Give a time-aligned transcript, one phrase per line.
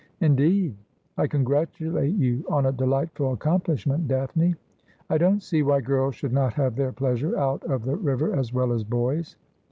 [0.29, 0.75] 'Indeed!
[1.15, 4.07] I congratulate you on a delightful accomplish ment.
[4.07, 4.55] Daphne.
[5.11, 8.51] I don't see why girls should not have their pleasure out of the river as
[8.51, 9.35] well as boys.